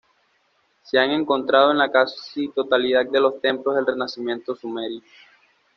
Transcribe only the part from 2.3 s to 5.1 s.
totalidad de los templos del renacimiento sumerio.